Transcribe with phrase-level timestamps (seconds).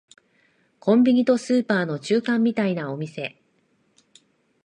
[0.79, 3.37] コンビニとスーパーの中間みたいなお店